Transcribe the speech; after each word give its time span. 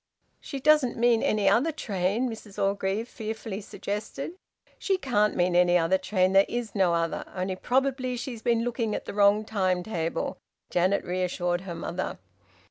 "She 0.39 0.59
doesn't 0.59 0.97
mean 0.97 1.21
any 1.21 1.47
other 1.47 1.71
train?" 1.71 2.27
Mrs 2.27 2.57
Orgreave 2.59 3.07
fearfully 3.07 3.61
suggested. 3.61 4.31
"She 4.79 4.97
can't 4.97 5.35
mean 5.35 5.55
any 5.55 5.77
other 5.77 5.99
train. 5.99 6.33
There 6.33 6.47
is 6.49 6.73
no 6.73 6.95
other. 6.95 7.23
Only 7.35 7.55
probably 7.55 8.17
she's 8.17 8.41
been 8.41 8.63
looking 8.63 8.95
at 8.95 9.05
the 9.05 9.13
wrong 9.13 9.45
time 9.45 9.83
table," 9.83 10.39
Janet 10.71 11.03
reassured 11.05 11.61
her 11.61 11.75
mother. 11.75 12.17